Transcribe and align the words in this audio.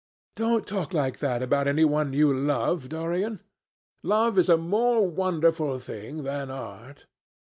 "Don't 0.35 0.65
talk 0.65 0.93
like 0.95 1.19
that 1.19 1.43
about 1.43 1.67
any 1.67 1.85
one 1.85 2.11
you 2.11 2.33
love, 2.35 2.89
Dorian. 2.89 3.39
Love 4.01 4.39
is 4.39 4.49
a 4.49 4.57
more 4.57 5.07
wonderful 5.07 5.77
thing 5.77 6.23
than 6.23 6.49
art." 6.49 7.05